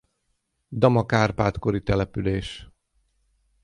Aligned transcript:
Damak 0.69 1.11
Árpád-kori 1.13 1.81
település. 1.83 2.67